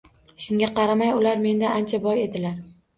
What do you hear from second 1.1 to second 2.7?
ular mendan ancha boy edilar